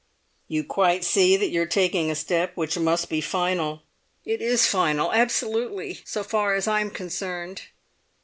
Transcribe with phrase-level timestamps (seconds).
[0.47, 3.83] "You quite see that you are taking a step which must be final?"
[4.25, 7.61] "It is final—absolutely—so far as I am concerned."